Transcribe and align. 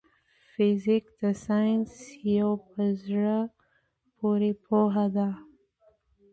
فزيک 0.51 1.05
د 1.21 1.23
ساينس 1.45 1.91
يو 2.39 2.51
په 2.69 2.81
زړه 3.05 3.37
پوري 4.17 4.51
پوهه 4.65 5.05
ده. 5.15 5.29